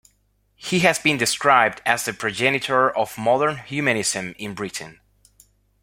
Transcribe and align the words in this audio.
He 0.55 0.79
has 0.79 0.97
been 0.97 1.17
described 1.17 1.79
as 1.85 2.05
the 2.05 2.13
"progenitor 2.13 2.89
of 2.89 3.15
modern 3.19 3.57
humanism 3.57 4.33
in 4.39 4.55
Britain". 4.55 4.99